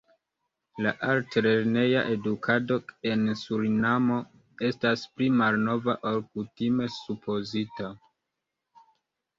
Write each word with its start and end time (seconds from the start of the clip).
La 0.85 0.93
altlerneja 1.15 2.01
edukado 2.13 2.77
en 3.11 3.27
Surinamo 3.43 4.19
estas 4.71 5.05
pli 5.19 5.29
malnova 5.43 5.97
ol 6.15 6.21
kutime 6.33 6.91
supozita. 6.99 7.97